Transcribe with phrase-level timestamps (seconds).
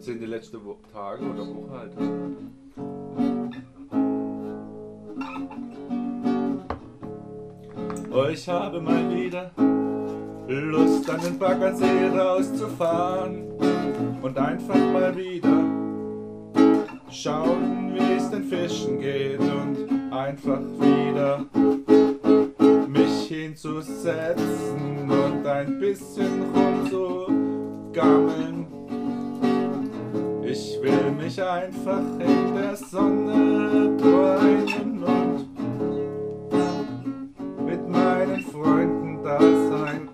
[0.00, 1.92] Sind die letzten Wo Tage oder Woche halt.
[8.10, 9.50] Oh, ich habe mal wieder
[10.48, 13.42] Lust an den Baggersee rauszufahren
[14.22, 15.62] und einfach mal wieder
[17.10, 21.44] schauen, wie es den Fischen geht und einfach wieder
[22.88, 28.79] mich hinzusetzen und ein bisschen rumzugammeln.
[30.52, 35.48] Ich will mich einfach in der Sonne bräunen und
[37.64, 40.08] mit meinen Freunden da sein.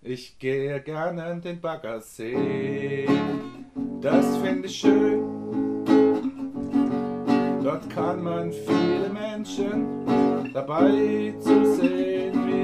[0.00, 3.08] Ich gehe gerne an den Baggersee,
[4.00, 5.24] das finde ich schön.
[7.64, 10.06] Dort kann man viele Menschen
[10.54, 12.59] dabei zu sehen, wie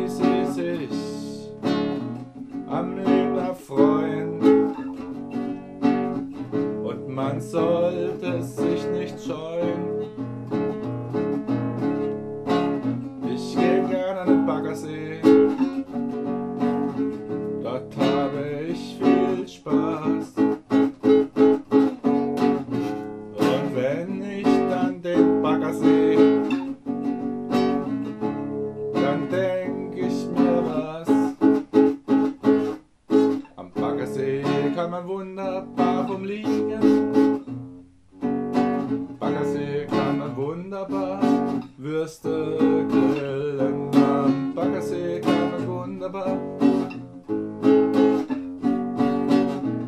[7.16, 9.55] man sollte sich nicht scheuen.
[34.86, 37.42] Kann man wunderbar rumliegen.
[39.18, 41.20] Baggersee kann man wunderbar
[41.76, 43.90] Würste grillen.
[43.96, 46.38] Am Baggersee kann man wunderbar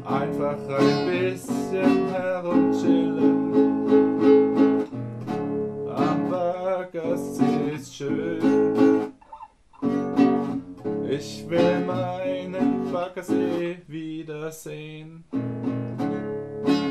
[0.05, 3.55] einfach ein bisschen herumchillen.
[5.95, 8.48] Am Baggersee ist schön.
[11.11, 15.25] Ich will meinen Baggersee wiedersehen.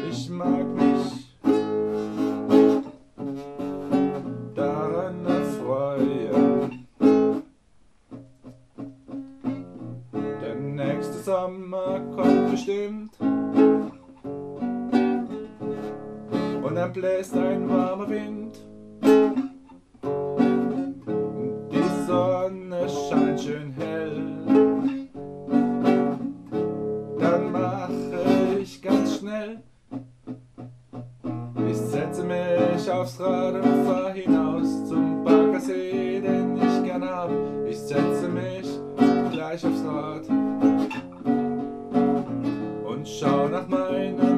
[0.09, 1.37] Ich mag mich
[4.55, 6.87] daran erfreuen.
[10.41, 13.11] Der nächste Sommer kommt bestimmt.
[16.63, 18.57] Und dann bläst ein warmer Wind.
[23.57, 24.21] Schön hell.
[27.19, 29.63] Dann mache ich ganz schnell.
[31.69, 37.29] Ich setze mich aufs Rad und fahr hinaus zum Baggersee, den ich gern hab.
[37.67, 38.67] Ich setze mich
[39.31, 40.27] gleich aufs Rad
[42.85, 44.36] und schau nach meinem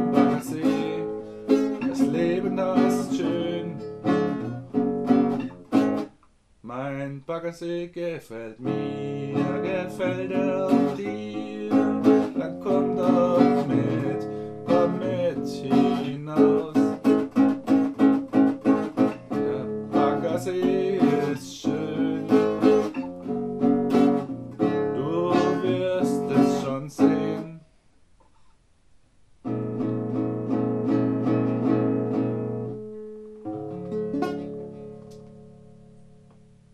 [7.10, 9.34] Ein Baggersee gefällt mir,
[9.64, 11.59] gefällt auch dir.